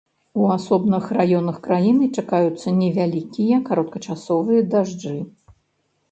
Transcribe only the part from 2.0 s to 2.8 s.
чакаюцца